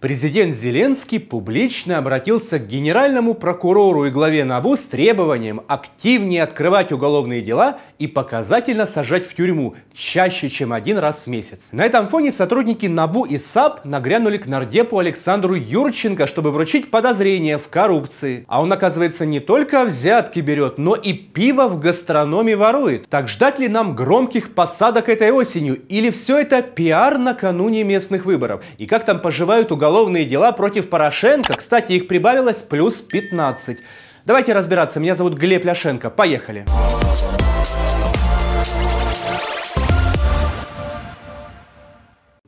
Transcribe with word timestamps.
Президент 0.00 0.54
Зеленский 0.54 1.20
публично 1.20 1.98
обратился 1.98 2.58
к 2.58 2.66
генеральному 2.66 3.34
прокурору 3.34 4.06
и 4.06 4.10
главе 4.10 4.44
НАБУ 4.44 4.76
с 4.76 4.84
требованием 4.84 5.60
активнее 5.68 6.42
открывать 6.42 6.90
уголовные 6.90 7.42
дела 7.42 7.80
и 7.98 8.06
показательно 8.06 8.86
сажать 8.86 9.28
в 9.28 9.34
тюрьму 9.34 9.74
чаще, 9.92 10.48
чем 10.48 10.72
один 10.72 10.96
раз 10.96 11.24
в 11.24 11.26
месяц. 11.26 11.58
На 11.70 11.84
этом 11.84 12.08
фоне 12.08 12.32
сотрудники 12.32 12.86
НАБУ 12.86 13.24
и 13.24 13.36
САП 13.36 13.84
нагрянули 13.84 14.38
к 14.38 14.46
нардепу 14.46 14.98
Александру 14.98 15.54
Юрченко, 15.54 16.26
чтобы 16.26 16.50
вручить 16.50 16.90
подозрения 16.90 17.58
в 17.58 17.68
коррупции. 17.68 18.46
А 18.48 18.62
он, 18.62 18.72
оказывается, 18.72 19.26
не 19.26 19.38
только 19.38 19.84
взятки 19.84 20.40
берет, 20.40 20.78
но 20.78 20.94
и 20.94 21.12
пиво 21.12 21.68
в 21.68 21.78
гастрономе 21.78 22.56
ворует. 22.56 23.06
Так 23.10 23.28
ждать 23.28 23.58
ли 23.58 23.68
нам 23.68 23.94
громких 23.94 24.54
посадок 24.54 25.10
этой 25.10 25.30
осенью? 25.30 25.78
Или 25.90 26.08
все 26.08 26.38
это 26.38 26.62
пиар 26.62 27.18
накануне 27.18 27.84
местных 27.84 28.24
выборов? 28.24 28.64
И 28.78 28.86
как 28.86 29.04
там 29.04 29.20
поживают 29.20 29.70
уголовные 29.70 29.89
уголовные 29.90 30.24
дела 30.24 30.52
против 30.52 30.88
Порошенко. 30.88 31.56
Кстати, 31.56 31.92
их 31.92 32.06
прибавилось 32.06 32.58
плюс 32.58 32.94
15. 32.96 33.78
Давайте 34.24 34.52
разбираться. 34.52 35.00
Меня 35.00 35.16
зовут 35.16 35.34
Глеб 35.34 35.64
Ляшенко. 35.64 36.10
Поехали. 36.10 36.64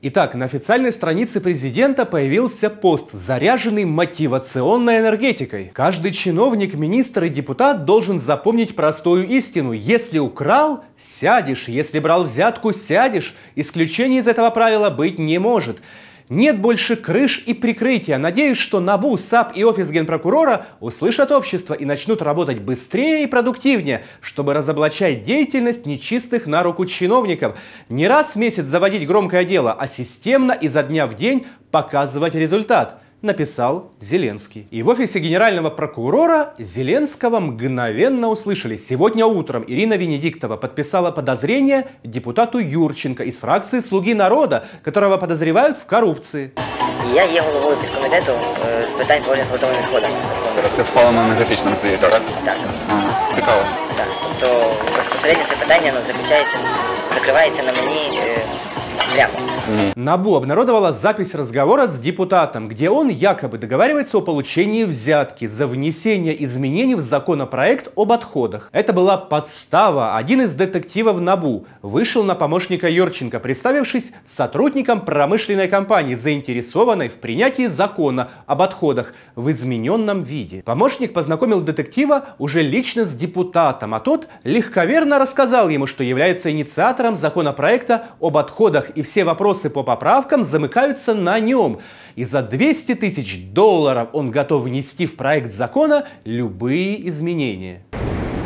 Итак, 0.05 0.35
на 0.35 0.45
официальной 0.45 0.93
странице 0.93 1.41
президента 1.41 2.07
появился 2.07 2.71
пост, 2.71 3.13
заряженный 3.13 3.85
мотивационной 3.85 4.99
энергетикой. 4.99 5.71
Каждый 5.73 6.13
чиновник, 6.13 6.75
министр 6.75 7.25
и 7.25 7.29
депутат 7.29 7.85
должен 7.85 8.21
запомнить 8.21 8.77
простую 8.77 9.27
истину. 9.27 9.73
Если 9.73 10.19
украл, 10.19 10.85
сядешь. 10.99 11.67
Если 11.67 11.99
брал 11.99 12.25
взятку, 12.25 12.73
сядешь. 12.73 13.37
Исключений 13.57 14.19
из 14.19 14.29
этого 14.29 14.51
правила 14.51 14.91
быть 14.91 15.19
не 15.19 15.39
может. 15.39 15.79
Нет 16.33 16.61
больше 16.61 16.97
крыш 16.97 17.43
и 17.45 17.53
прикрытия. 17.53 18.17
Надеюсь, 18.17 18.57
что 18.57 18.81
НАБУ, 18.81 19.19
САП 19.19 19.55
и 19.55 19.65
офис 19.65 19.91
генпрокурора 19.91 20.65
услышат 20.81 21.31
общество 21.31 21.75
и 21.75 21.85
начнут 21.85 22.23
работать 22.23 22.61
быстрее 22.61 23.25
и 23.25 23.27
продуктивнее, 23.27 24.07
чтобы 24.23 24.55
разоблачать 24.55 25.25
деятельность 25.25 25.85
нечистых 25.85 26.47
на 26.47 26.63
руку 26.63 26.87
чиновников. 26.87 27.59
Не 27.91 28.09
раз 28.09 28.33
в 28.33 28.37
месяц 28.37 28.65
заводить 28.65 29.07
громкое 29.07 29.45
дело, 29.45 29.75
а 29.79 29.87
системно 29.87 30.53
изо 30.53 30.83
дня 30.83 31.07
в 31.07 31.17
день 31.17 31.47
показывать 31.71 32.35
результат 32.35 33.03
написал 33.22 33.92
Зеленский. 34.00 34.68
И 34.72 34.84
в 34.84 34.90
офисе 34.90 35.20
генерального 35.20 35.70
прокурора 35.70 36.54
Зеленского 36.60 37.40
мгновенно 37.40 38.30
услышали. 38.30 38.78
Сегодня 38.78 39.26
утром 39.26 39.64
Ирина 39.68 39.96
Венедиктова 39.98 40.56
подписала 40.58 41.12
подозрение 41.12 41.88
депутату 42.04 42.60
Юрченко 42.60 43.24
из 43.24 43.38
фракции 43.38 43.80
«Слуги 43.82 44.14
народа», 44.14 44.66
которого 44.84 45.18
подозревают 45.18 45.78
в 45.78 45.86
коррупции. 45.86 46.52
Я 47.14 47.24
є 47.26 47.42
головою 47.42 47.78
підкомітету 47.82 48.32
е, 48.32 48.82
з 48.82 48.92
питань 48.92 49.22
поводження 49.22 49.48
з 49.50 49.52
готовими 49.52 49.80
відходами. 49.80 50.16
Це 50.72 50.82
впало 50.82 51.12
на 51.12 51.24
енергетичному 51.26 51.76
здається, 51.76 52.10
так? 52.10 52.22
Так, 52.46 52.58
Ага. 52.90 53.10
Цікаво. 53.36 53.62
так. 53.98 54.08
Тобто 54.40 54.72
безпосередньо 54.98 55.44
це 55.48 55.56
питання 55.56 55.92
ну, 55.96 56.00
заключається, 56.14 56.58
закривається 57.16 57.64
на 57.64 57.72
мені 57.72 58.20
е, 58.28 58.40
прямо. 59.13 59.53
НАБУ 59.95 60.35
обнародовала 60.35 60.93
запись 60.93 61.35
разговора 61.35 61.87
с 61.87 61.99
депутатом, 61.99 62.69
где 62.69 62.91
он 62.91 63.09
якобы 63.09 63.59
договаривается 63.59 64.19
о 64.19 64.21
получении 64.21 64.85
взятки 64.85 65.47
за 65.47 65.67
внесение 65.67 66.43
изменений 66.45 66.95
в 66.95 67.01
законопроект 67.01 67.89
об 67.97 68.13
отходах. 68.13 68.69
Это 68.73 68.93
была 68.93 69.17
подстава. 69.17 70.17
Один 70.17 70.43
из 70.43 70.53
детективов 70.55 71.21
НАБУ 71.21 71.67
вышел 71.83 72.25
на 72.25 72.35
помощника 72.35 72.89
Юрченко, 72.89 73.39
представившись 73.39 74.11
сотрудником 74.27 75.03
промышленной 75.03 75.69
компании, 75.69 76.15
заинтересованной 76.15 77.09
в 77.09 77.15
принятии 77.15 77.67
закона 77.67 78.31
об 78.47 78.63
отходах 78.63 79.15
в 79.37 79.51
измененном 79.51 80.23
виде. 80.23 80.63
Помощник 80.65 81.13
познакомил 81.13 81.61
детектива 81.61 82.27
уже 82.39 82.63
лично 82.63 83.05
с 83.05 83.15
депутатом, 83.15 83.95
а 83.95 84.01
тот 84.01 84.27
легковерно 84.43 85.19
рассказал 85.19 85.69
ему, 85.69 85.87
что 85.87 86.03
является 86.03 86.51
инициатором 86.51 87.17
законопроекта 87.17 88.07
об 88.21 88.37
отходах 88.37 88.91
и 88.91 89.02
все 89.03 89.25
вопросы 89.25 89.71
по 89.71 89.83
поправкам 89.83 90.45
замыкаются 90.45 91.15
на 91.15 91.41
нем. 91.41 91.79
И 92.17 92.25
за 92.25 92.43
200 92.43 92.95
тысяч 92.95 93.53
долларов 93.53 94.09
он 94.13 94.31
готов 94.31 94.63
внести 94.63 95.07
в 95.07 95.17
проект 95.17 95.53
закона 95.53 96.05
любые 96.25 97.09
изменения. 97.09 97.83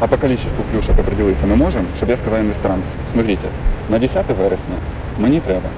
А 0.00 0.06
по 0.06 0.16
количеству 0.16 0.62
плюшок 0.72 0.98
определитися 0.98 1.46
ми 1.46 1.56
можемо, 1.56 1.86
щоб 1.96 2.08
я 2.08 2.16
сказав 2.16 2.40
інвесторам, 2.40 2.82
смотрите, 3.12 3.48
на 3.90 3.98
10 3.98 4.26
вересня 4.38 4.76
мені 5.18 5.40
треба 5.40 5.68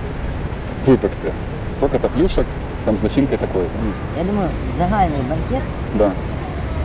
випекти 0.87 1.33
столько-то 1.77 2.09
плюшок, 2.09 2.47
там 2.85 2.97
з 2.97 3.03
начинкою 3.03 3.39
такою. 3.39 3.65
Я 4.19 4.25
думаю, 4.25 4.49
загальний 4.79 5.21
банкет 5.29 5.63
Да, 5.99 6.13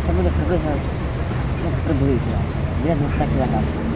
це 0.07 0.13
буде 0.13 0.29
приблизно, 0.37 0.71
ну, 1.63 1.69
приблизно, 1.85 2.37
біля 2.83 2.95
200 2.95 3.17
кг. 3.19 3.47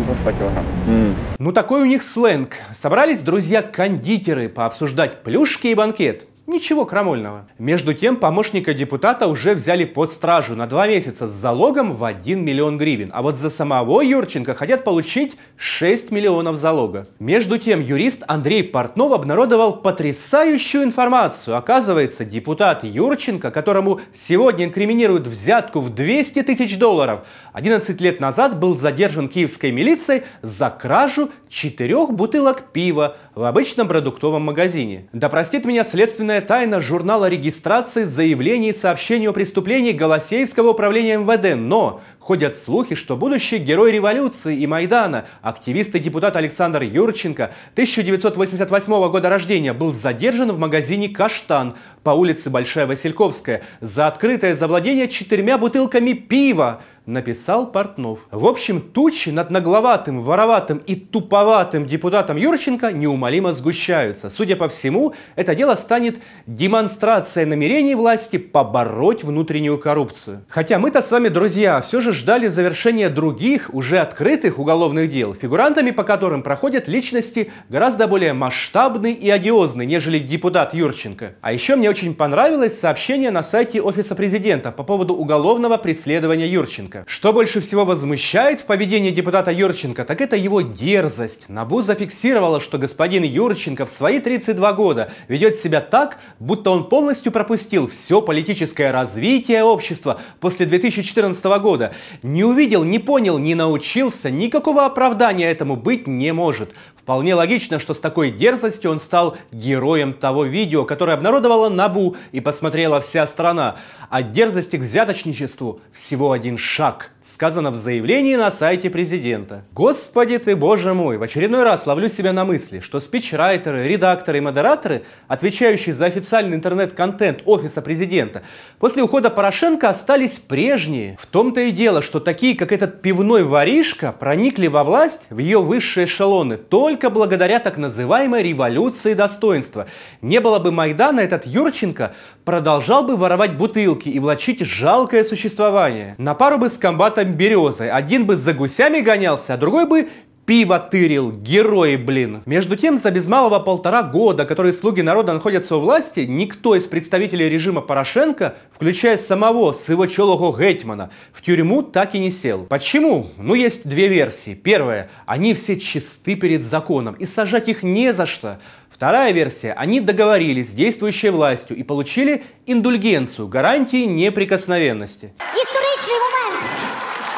до 0.09 0.15
100 0.15 0.37
кілограм. 0.37 0.63
М. 0.89 1.15
Ну 1.39 1.51
такой 1.51 1.81
у 1.81 1.85
них 1.85 2.03
сленг. 2.03 2.49
Собрались 2.81 3.21
друзья-кондитеры 3.21 4.49
пообсуждать 4.49 5.23
плюшки 5.23 5.67
и 5.67 5.75
банкет. 5.75 6.25
Ничего 6.49 6.85
крамольного. 6.85 7.45
Между 7.57 7.93
тем, 7.93 8.15
помощника 8.15 8.73
депутата 8.73 9.27
уже 9.27 9.53
взяли 9.53 9.83
под 9.83 10.13
стражу 10.13 10.55
на 10.55 10.65
два 10.65 10.87
месяца 10.87 11.27
с 11.27 11.31
залогом 11.31 11.91
в 11.91 12.05
1 12.05 12.41
миллион 12.41 12.77
гривен. 12.77 13.09
А 13.13 13.21
вот 13.21 13.35
за 13.35 13.49
самого 13.49 13.99
Юрченко 13.99 14.55
хотят 14.55 14.85
получить 14.85 15.35
6 15.57 16.09
миллионов 16.09 16.55
залога. 16.55 17.05
Между 17.19 17.57
тем, 17.57 17.81
юрист 17.81 18.23
Андрей 18.29 18.63
Портнов 18.63 19.11
обнародовал 19.11 19.81
потрясающую 19.81 20.85
информацию. 20.85 21.57
Оказывается, 21.57 22.23
депутат 22.23 22.85
Юрченко, 22.85 23.51
которому 23.51 23.99
сегодня 24.13 24.63
инкриминируют 24.63 25.27
взятку 25.27 25.81
в 25.81 25.93
200 25.93 26.43
тысяч 26.43 26.79
долларов, 26.79 27.25
11 27.51 27.99
лет 27.99 28.21
назад 28.21 28.57
был 28.57 28.77
задержан 28.77 29.27
киевской 29.27 29.71
милицией 29.71 30.23
за 30.41 30.69
кражу 30.69 31.29
четырех 31.49 32.13
бутылок 32.13 32.71
пива 32.71 33.17
в 33.37 33.43
обычном 33.43 33.87
продуктовом 33.87 34.41
магазине. 34.41 35.07
Да 35.13 35.29
простит 35.29 35.63
меня 35.63 35.83
следственная 35.83 36.41
тайна 36.41 36.81
журнала 36.81 37.29
регистрации 37.29 38.03
заявлений 38.03 38.69
и 38.69 38.73
сообщений 38.73 39.29
о 39.29 39.31
преступлении 39.31 39.91
Голосеевского 39.91 40.71
управления 40.71 41.19
МВД, 41.19 41.55
но 41.55 42.01
ходят 42.17 42.57
слухи, 42.57 42.95
что 42.95 43.15
будущий 43.15 43.59
герой 43.59 43.91
революции 43.91 44.57
и 44.57 44.65
Майдана, 44.65 45.25
активист 45.43 45.93
и 45.93 45.99
депутат 45.99 46.35
Александр 46.35 46.81
Юрченко 46.81 47.51
1988 47.73 49.11
года 49.11 49.29
рождения 49.29 49.73
был 49.73 49.93
задержан 49.93 50.51
в 50.51 50.57
магазине 50.57 51.07
«Каштан» 51.07 51.75
по 52.01 52.09
улице 52.09 52.49
Большая 52.49 52.87
Васильковская 52.87 53.61
за 53.81 54.07
открытое 54.07 54.55
завладение 54.55 55.07
четырьмя 55.07 55.59
бутылками 55.59 56.13
пива, 56.13 56.81
написал 57.07 57.72
Портнов. 57.72 58.19
В 58.29 58.45
общем, 58.45 58.81
тучи 58.81 59.29
над 59.29 59.50
нагловатым, 59.50 60.22
вороватым 60.22 60.78
и 60.78 60.95
туповатым 60.95 61.88
депутатом 61.88 62.38
Юрченко 62.38 62.91
неумолимо 62.91 63.53
сгущаются. 63.53 64.29
Судя 64.29 64.56
по 64.56 64.68
всему, 64.68 65.13
это 65.35 65.56
дело 65.56 65.75
станет 65.75 66.19
демонстрацией 66.45 67.45
намерений 67.45 67.95
власти 67.95 68.38
побороть 68.38 69.23
внутреннюю 69.23 69.78
коррупцию. 69.78 70.44
Хотя 70.50 70.78
мы-то 70.79 71.01
с 71.01 71.09
вами, 71.09 71.29
друзья, 71.29 71.81
все 71.81 72.01
же 72.01 72.13
ждали 72.13 72.47
завершения 72.47 73.09
других, 73.09 73.69
уже 73.74 74.00
открытых 74.00 74.59
уголовных 74.59 75.09
дел, 75.09 75.34
фигурантами 75.34 75.91
по 75.91 76.03
которым 76.03 76.44
проходят 76.44 76.88
личности 76.88 77.51
гораздо 77.69 78.07
более 78.07 78.34
масштабные 78.34 79.13
и 79.13 79.29
одиозные, 79.29 79.85
нежели 79.85 80.19
депутат 80.19 80.74
Юрченко. 80.74 81.35
А 81.41 81.53
еще 81.53 81.75
мне 81.75 81.89
очень 81.89 82.13
понравилось 82.13 82.79
сообщение 82.79 83.31
на 83.31 83.44
сайте 83.44 83.81
Офиса 83.81 84.13
Президента 84.13 84.72
по 84.72 84.84
поводу 84.84 85.13
уголовного 85.13 85.77
преследования 85.77 86.48
Юрченко. 86.48 86.96
Что 87.05 87.33
больше 87.33 87.61
всего 87.61 87.85
возмущает 87.85 88.61
в 88.61 88.65
поведении 88.65 89.11
депутата 89.11 89.51
Юрченко, 89.51 90.05
так 90.05 90.21
это 90.21 90.35
его 90.35 90.61
дерзость. 90.61 91.49
НАБУ 91.49 91.81
зафиксировала, 91.81 92.59
что 92.59 92.77
господин 92.77 93.23
Юрченко 93.23 93.85
в 93.85 93.89
свои 93.89 94.19
32 94.19 94.73
года 94.73 95.11
ведет 95.27 95.57
себя 95.57 95.81
так, 95.81 96.17
будто 96.39 96.71
он 96.71 96.89
полностью 96.89 97.31
пропустил 97.31 97.88
все 97.89 98.21
политическое 98.21 98.91
развитие 98.91 99.63
общества 99.63 100.19
после 100.39 100.65
2014 100.65 101.44
года. 101.61 101.94
Не 102.23 102.44
увидел, 102.44 102.83
не 102.83 103.00
понял, 103.00 103.38
не 103.38 103.55
научился, 103.55 104.31
никакого 104.31 104.85
оправдания 104.85 105.50
этому 105.50 105.75
быть 105.75 106.07
не 106.07 106.33
может. 106.33 106.73
Вполне 107.07 107.36
логично, 107.36 107.80
что 107.80 107.94
с 107.94 108.00
такой 108.00 108.31
дерзостью 108.31 108.92
он 108.92 109.00
стал 109.00 109.38
героем 109.54 110.12
того 110.12 110.44
видео, 110.44 110.83
которое 110.83 111.13
обнародовала 111.13 111.69
НАБУ 111.69 112.18
и 112.33 112.42
посмотрела 112.42 113.00
вся 113.00 113.25
страна. 113.27 113.77
От 114.09 114.33
дерзости 114.33 114.75
к 114.75 114.81
взяточничеству 114.81 115.80
всего 115.94 116.33
один 116.33 116.57
шаг, 116.57 117.12
сказано 117.25 117.71
в 117.71 117.75
заявлении 117.75 118.36
на 118.36 118.51
сайте 118.51 118.89
президента. 118.89 119.63
Господи 119.74 120.38
ты, 120.38 120.56
боже 120.56 120.94
мой, 120.94 121.18
в 121.18 121.24
очередной 121.24 121.63
раз 121.63 121.86
ловлю 121.86 122.07
себя 122.07 122.31
на 122.31 122.45
мысли, 122.45 122.80
что 122.80 123.00
спичрайтеры, 123.00 123.88
редакторы 123.88 124.38
и 124.38 124.42
модераторы, 124.42 125.03
отвечающие 125.27 125.94
за 125.94 126.06
официальный 126.06 126.56
интернет-контент 126.56 127.42
офиса 127.45 127.81
президента, 127.81 128.44
после 128.80 129.03
ухода 129.03 129.30
Порошенко 129.30 129.89
остались 129.89 130.39
прежние. 130.39 131.18
В 131.19 131.25
том-то 131.25 131.62
и 131.62 131.71
дело, 131.71 132.01
что 132.01 132.19
такие, 132.19 132.56
как 132.56 132.71
этот 132.71 133.01
пивной 133.01 133.44
воришка, 133.44 134.13
проникли 134.18 134.68
во 134.68 134.83
власть, 134.83 135.21
в 135.30 135.39
ее 135.39 135.62
высшие 135.62 136.06
эшелоны, 136.06 136.56
только 136.57 136.96
только 136.97 137.11
благодаря 137.11 137.59
так 137.59 137.77
называемой 137.77 138.41
революции 138.41 139.13
достоинства. 139.13 139.85
Не 140.23 140.39
было 140.39 140.57
бы 140.57 140.71
Майдана, 140.71 141.19
этот 141.19 141.45
Юрченко 141.45 142.13
продолжал 142.44 143.03
бы 143.03 143.15
воровать 143.15 143.55
бутылки 143.55 144.09
и 144.09 144.17
влачить 144.17 144.61
жалкое 144.61 145.23
существование. 145.23 146.15
На 146.17 146.33
пару 146.33 146.57
бы 146.57 146.69
с 146.69 146.73
комбатом 146.73 147.33
Березой. 147.33 147.91
Один 147.91 148.25
бы 148.25 148.35
за 148.35 148.53
гусями 148.53 149.01
гонялся, 149.01 149.53
а 149.53 149.57
другой 149.57 149.85
бы 149.85 150.07
пиво 150.47 150.79
тырил, 150.79 151.31
герои, 151.31 151.97
блин. 151.97 152.41
Между 152.45 152.77
тем, 152.77 152.97
за 152.97 153.11
без 153.11 153.27
малого 153.27 153.59
полтора 153.59 154.01
года, 154.01 154.45
которые 154.45 154.71
слуги 154.71 155.01
народа 155.01 155.33
находятся 155.33 155.75
у 155.75 155.81
власти, 155.81 156.21
никто 156.21 156.73
из 156.75 156.85
представителей 156.85 157.49
режима 157.49 157.81
Порошенко, 157.81 158.55
включая 158.71 159.17
самого 159.17 159.73
Сывочолого 159.73 160.57
Гетмана, 160.57 161.11
в 161.33 161.41
тюрьму 161.41 161.83
так 161.83 162.15
и 162.15 162.19
не 162.19 162.31
сел. 162.31 162.63
Почему? 162.63 163.29
Ну, 163.38 163.55
есть 163.55 163.85
две 163.85 164.07
версии. 164.07 164.55
Первая, 164.55 165.09
они 165.25 165.53
все 165.53 165.77
чисты 165.77 166.35
перед 166.35 166.63
законом, 166.63 167.15
и 167.15 167.25
сажать 167.25 167.67
их 167.67 167.83
не 167.83 168.13
за 168.13 168.25
что. 168.25 168.59
Вторая 168.89 169.33
версия. 169.33 169.73
Они 169.73 170.00
договорились 170.00 170.69
с 170.69 170.73
действующей 170.73 171.29
властью 171.29 171.75
и 171.75 171.83
получили 171.83 172.45
индульгенцию, 172.65 173.50
гарантии 173.50 174.05
неприкосновенности. 174.05 175.33
Історичний 175.53 176.15
момент! 176.15 176.76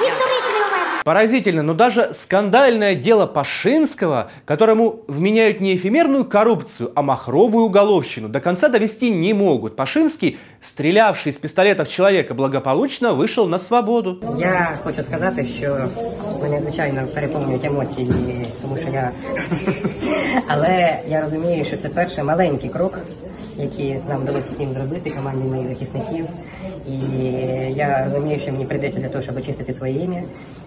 Історичний 0.00 0.60
момент! 0.60 1.04
Поразительно, 1.04 1.62
но 1.62 1.74
даже 1.74 2.14
скандальное 2.14 2.94
дело 2.94 3.26
Пашинского, 3.26 4.30
которому 4.46 5.00
вменяют 5.06 5.60
не 5.60 5.76
эфемерную 5.76 6.24
коррупцию, 6.24 6.92
а 6.94 7.02
махровую 7.02 7.66
уголовщину, 7.66 8.28
до 8.28 8.40
конца 8.40 8.68
довести 8.68 9.10
не 9.10 9.34
могут. 9.34 9.76
Пашинский, 9.76 10.38
стрелявший 10.62 11.32
из 11.32 11.36
пистолета 11.38 11.84
в 11.84 11.88
человека, 11.88 12.32
благополучно 12.32 13.12
вышел 13.12 13.46
на 13.46 13.58
свободу. 13.58 14.18
Я 14.38 14.78
хочу 14.82 15.02
сказати, 15.02 15.46
що 15.58 15.76
мене 16.42 16.60
звичайно 16.62 17.06
переповнюють 17.14 17.64
емоції, 17.64 18.10
тому 18.62 18.76
що 18.78 18.88
я. 18.92 19.10
Але 20.48 21.00
я 21.08 21.20
розумію, 21.20 21.64
що 21.64 21.76
це 21.76 21.88
перший 21.88 22.24
маленький 22.24 22.70
крок, 22.70 22.98
який 23.56 23.96
нам 24.08 24.22
вдалося 24.22 24.48
всім 24.52 24.72
зробити, 24.72 25.10
команді 25.10 25.48
моїх 25.48 25.68
захисників. 25.68 26.26
І 26.88 26.94
я 27.76 28.04
розумію, 28.04 28.40
що 28.40 28.52
мені 28.52 28.64
прийдеться 28.64 29.00
для 29.00 29.08
того, 29.08 29.22
щоб 29.22 29.36
очистити 29.36 29.74
своє 29.74 30.04
ім'я. 30.04 30.22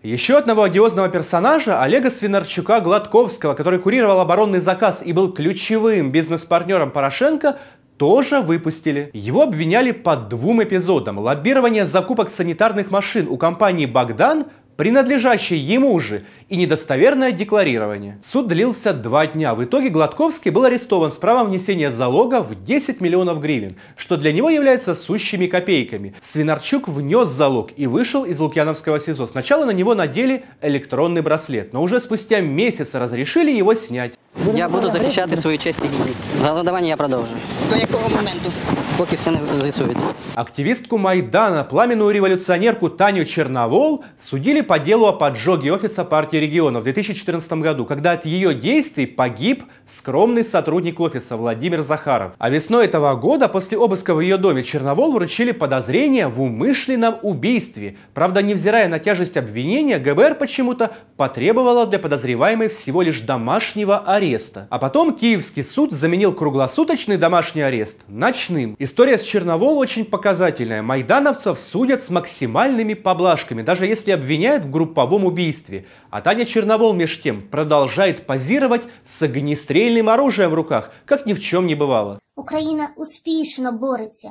Еще 0.05 0.37
одного 0.37 0.61
одиозного 0.61 1.09
персонажа, 1.09 1.85
Олега 1.85 2.09
Свинарчука 2.09 2.79
Гладковского, 2.79 3.53
который 3.53 3.79
курировал 3.79 4.19
оборонный 4.19 4.59
заказ 4.59 5.03
и 5.05 5.13
был 5.13 5.33
ключевым 5.33 6.11
бизнес-партнером 6.11 6.91
Порошенко, 6.91 7.55
тоже 7.97 8.41
выпустили. 8.41 9.09
Его 9.13 9.41
обвиняли 9.41 9.91
по 9.91 10.15
двум 10.15 10.63
эпизодам. 10.63 11.19
Лоббирование 11.19 11.85
закупок 11.85 12.29
санитарных 12.29 12.91
машин 12.91 13.27
у 13.29 13.37
компании 13.37 13.85
«Богдан», 13.85 14.45
принадлежащей 14.81 15.57
ему 15.57 15.99
же, 15.99 16.23
и 16.49 16.55
недостоверное 16.55 17.31
декларирование. 17.31 18.19
Суд 18.23 18.47
длился 18.47 18.93
два 18.93 19.27
дня. 19.27 19.53
В 19.53 19.63
итоге 19.63 19.89
Гладковский 19.89 20.51
был 20.51 20.63
арестован 20.63 21.11
с 21.11 21.15
правом 21.15 21.47
внесения 21.47 21.91
залога 21.91 22.41
в 22.41 22.63
10 22.63 23.01
миллионов 23.01 23.41
гривен, 23.41 23.75
что 23.97 24.15
для 24.15 24.31
него 24.31 24.49
является 24.49 24.95
сущими 24.95 25.47
копейками. 25.47 26.15
Свинарчук 26.21 26.87
внес 26.87 27.27
залог 27.27 27.71
и 27.75 27.87
вышел 27.87 28.23
из 28.23 28.39
Лукьяновского 28.39 28.99
СИЗО. 28.99 29.27
Сначала 29.27 29.65
на 29.65 29.71
него 29.71 29.95
надели 29.95 30.45
электронный 30.61 31.21
браслет, 31.21 31.73
но 31.73 31.81
уже 31.81 31.99
спустя 31.99 32.39
месяц 32.39 32.93
разрешили 32.93 33.51
его 33.51 33.73
снять. 33.73 34.13
Я 34.55 34.69
буду 34.69 34.89
захищати 34.89 35.37
свою 35.37 35.57
честь 35.57 35.79
і 35.83 35.87
гідність. 35.87 36.17
Голодування 36.43 36.87
я 36.87 36.95
продовжую. 36.95 37.39
До 37.69 37.75
якого 37.75 38.09
моменту? 38.09 38.51
Поки 38.97 39.15
все 39.15 39.31
не 39.31 39.39
з'ясується. 39.61 40.03
Активистку 40.35 40.97
Майдана, 40.97 41.63
пламенную 41.63 42.11
революционерку 42.11 42.89
Таню 42.89 43.25
Черновол 43.25 44.03
судили 44.29 44.61
по 44.72 44.78
делу 44.78 45.04
о 45.06 45.12
поджоге 45.12 45.70
офиса 45.70 46.02
партии 46.02 46.38
регионов 46.38 46.80
в 46.80 46.84
2014 46.84 47.52
году, 47.60 47.84
когда 47.84 48.12
от 48.12 48.24
ее 48.24 48.54
действий 48.54 49.04
погиб 49.04 49.64
скромный 49.86 50.44
сотрудник 50.44 50.98
офиса 50.98 51.36
Владимир 51.36 51.82
Захаров. 51.82 52.32
А 52.38 52.48
весной 52.48 52.86
этого 52.86 53.14
года, 53.14 53.48
после 53.48 53.76
обыска 53.76 54.14
в 54.14 54.20
ее 54.20 54.38
доме, 54.38 54.62
Черновол 54.62 55.12
вручили 55.12 55.52
подозрение 55.52 56.28
в 56.28 56.40
умышленном 56.40 57.16
убийстве. 57.20 57.98
Правда, 58.14 58.40
невзирая 58.40 58.88
на 58.88 58.98
тяжесть 58.98 59.36
обвинения, 59.36 59.98
ГБР 59.98 60.36
почему-то 60.36 60.92
потребовало 61.18 61.86
для 61.86 61.98
подозреваемой 61.98 62.70
всего 62.70 63.02
лишь 63.02 63.20
домашнего 63.20 63.98
ареста. 63.98 64.68
А 64.70 64.78
потом 64.78 65.14
Киевский 65.14 65.64
суд 65.64 65.92
заменил 65.92 66.32
круглосуточный 66.32 67.18
домашний 67.18 67.60
арест 67.60 67.98
ночным. 68.08 68.76
История 68.78 69.18
с 69.18 69.22
Черновол 69.22 69.76
очень 69.76 70.06
показательная. 70.06 70.80
Майдановцев 70.80 71.58
судят 71.58 72.02
с 72.02 72.08
максимальными 72.08 72.94
поблажками, 72.94 73.60
даже 73.60 73.84
если 73.84 74.12
обвиняют 74.12 74.51
в 74.51 74.71
групповом 74.71 75.25
убийстве. 75.25 75.85
А 76.09 76.21
Таня 76.21 76.45
Черновол 76.45 76.93
меж 76.93 77.21
тем 77.21 77.41
продолжает 77.41 78.27
позировать 78.27 78.83
с 79.05 79.21
огнестрельным 79.21 80.09
оружием 80.09 80.51
в 80.51 80.53
руках, 80.53 80.91
как 81.05 81.25
ни 81.25 81.33
в 81.33 81.39
чем 81.39 81.67
не 81.67 81.75
бывало. 81.75 82.19
Україна 82.35 82.89
успішно 82.95 83.71
бореться. 83.71 84.29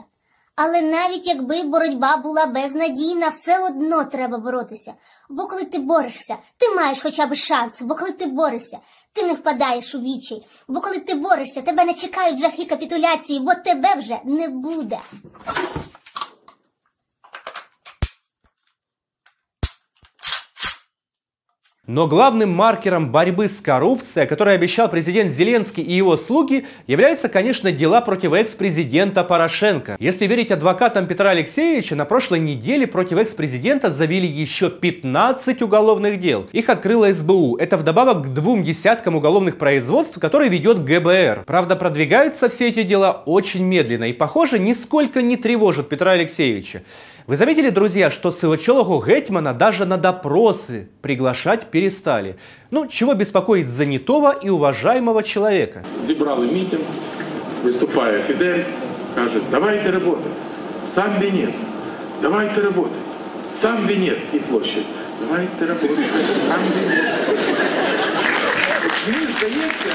Але 0.56 0.82
навіть 0.82 1.26
якби 1.26 1.62
боротьба 1.62 2.16
була 2.16 2.46
безнадійна, 2.46 3.28
все 3.28 3.66
одно 3.66 4.04
треба 4.04 4.38
боротися. 4.38 4.94
Бо 5.30 5.46
коли 5.46 5.64
ти 5.64 5.78
борешся, 5.78 6.36
ти 6.58 6.74
маєш 6.74 7.02
хоча 7.02 7.26
б 7.26 7.34
шанс. 7.34 7.82
Бо 7.82 7.94
коли 7.94 8.12
ти 8.12 8.26
борешся, 8.26 8.78
ти 9.12 9.22
не 9.22 9.32
впадаєш 9.32 9.94
у 9.94 10.00
відчай. 10.00 10.46
Бо 10.68 10.80
коли 10.80 10.98
ти 10.98 11.14
борешся, 11.14 11.62
тебе 11.62 11.84
не 11.84 11.94
чекають 11.94 12.38
жахи 12.38 12.64
капітуляції, 12.64 13.40
бо 13.40 13.54
тебе 13.54 13.94
вже 13.94 14.18
не 14.24 14.48
буде. 14.48 14.98
Но 21.87 22.07
главным 22.07 22.51
маркером 22.51 23.11
борьбы 23.11 23.49
с 23.49 23.59
коррупцией, 23.59 24.25
который 24.25 24.53
обещал 24.53 24.87
президент 24.87 25.29
Зеленский 25.29 25.83
и 25.83 25.93
его 25.93 26.15
слуги, 26.15 26.65
являются, 26.87 27.27
конечно, 27.27 27.69
дела 27.71 27.99
против 27.99 28.31
экс-президента 28.31 29.25
Порошенко. 29.25 29.97
Если 29.99 30.25
верить 30.25 30.51
адвокатам 30.51 31.05
Петра 31.05 31.31
Алексеевича, 31.31 31.95
на 31.95 32.05
прошлой 32.05 32.39
неделе 32.39 32.87
против 32.87 33.17
экс-президента 33.17 33.91
завели 33.91 34.25
еще 34.25 34.69
15 34.69 35.63
уголовных 35.63 36.17
дел. 36.17 36.47
Их 36.53 36.69
открыла 36.69 37.11
СБУ. 37.13 37.57
Это 37.57 37.75
вдобавок 37.75 38.25
к 38.25 38.27
двум 38.27 38.63
десяткам 38.63 39.15
уголовных 39.15 39.57
производств, 39.57 40.17
которые 40.17 40.49
ведет 40.49 40.85
ГБР. 40.85 41.43
Правда, 41.45 41.75
продвигаются 41.75 42.47
все 42.47 42.69
эти 42.69 42.83
дела 42.83 43.23
очень 43.25 43.65
медленно 43.65 44.05
и, 44.05 44.13
похоже, 44.13 44.59
нисколько 44.59 45.21
не 45.21 45.35
тревожат 45.35 45.89
Петра 45.89 46.11
Алексеевича. 46.11 46.83
Вы 47.30 47.36
заметили, 47.36 47.70
друзья, 47.70 48.10
что 48.10 48.30
Сивачологу 48.30 49.00
Гетмана 49.00 49.52
даже 49.52 49.85
на 49.85 49.96
допросы 49.99 50.87
приглашать 51.02 51.66
перестали? 51.73 52.37
Ну, 52.70 52.87
чего 52.87 53.14
беспокоить 53.14 53.66
занятого 53.68 54.30
и 54.32 54.49
уважаемого 54.49 55.23
человека? 55.23 55.82
зібрали 56.02 56.46
мітинг, 56.46 56.82
виступає 57.64 58.23
Фідель, 58.23 58.62
каже, 59.14 59.40
давайте 59.50 59.90
роботи, 59.90 60.30
сам 60.78 61.11
Венет, 61.20 61.54
давайте 62.23 62.61
роботи, 62.61 62.94
сам 63.44 63.87
Венет 63.87 64.18
і 64.32 64.38
площадь, 64.38 64.87
давайте 65.20 65.66
роботи, 65.66 66.02
сам 66.49 66.61
Венет. 66.75 67.14
От 67.30 67.38
Мені 69.06 69.26
здається, 69.38 69.90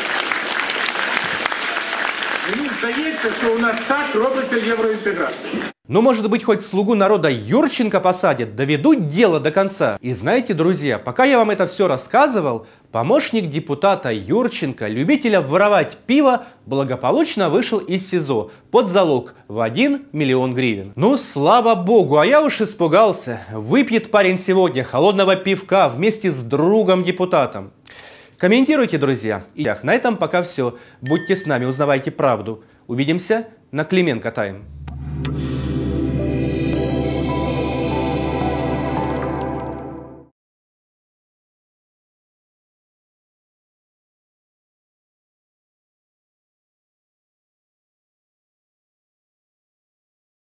мені 2.56 2.70
здається, 2.80 3.32
що 3.40 3.54
у 3.56 3.60
нас 3.60 3.76
так 3.88 4.16
робиться 4.16 4.58
євроінтеграція. 4.58 5.52
Ну, 5.89 6.03
может 6.03 6.29
быть, 6.29 6.43
хоть 6.43 6.67
слугу 6.67 6.97
народа 6.97 7.31
Юрченко 7.31 8.01
посадят, 8.01 8.57
доведут 8.57 9.07
дело 9.07 9.39
до 9.39 9.53
конца. 9.53 9.99
И 10.01 10.15
знаете, 10.15 10.53
друзья, 10.53 10.99
пока 10.99 11.25
я 11.25 11.39
вам 11.39 11.51
это 11.51 11.69
все 11.69 11.87
рассказывал, 11.87 12.67
помощник 12.91 13.49
депутата 13.49 14.13
Юрченко, 14.13 14.89
любителя 14.89 15.41
воровать 15.41 15.97
пиво, 16.07 16.47
благополучно 16.67 17.51
вышел 17.51 17.79
из 17.79 18.11
СИЗО 18.11 18.51
под 18.73 18.89
залог 18.89 19.35
в 19.47 19.61
1 19.61 20.07
миллион 20.11 20.55
гривен. 20.55 20.93
Ну, 20.97 21.17
слава 21.17 21.77
богу, 21.77 22.19
а 22.19 22.27
я 22.27 22.43
уж 22.43 22.61
испугался. 22.61 23.43
Выпьет 23.53 24.11
парень 24.11 24.41
сегодня 24.41 24.83
холодного 24.83 25.37
пивка 25.37 25.89
вместе 25.89 26.33
с 26.33 26.43
другом-депутатом. 26.43 27.71
Комментируйте, 28.39 28.99
друзья. 28.99 29.45
И 29.55 29.73
на 29.85 29.95
этом 29.95 30.17
пока 30.17 30.43
все. 30.43 30.77
Будьте 31.01 31.37
с 31.37 31.47
нами, 31.47 31.65
узнавайте 31.65 32.11
правду. 32.11 32.65
Увидимся 32.89 33.47
на 33.71 33.85
Клименко 33.85 34.33
Тайм. 34.33 34.76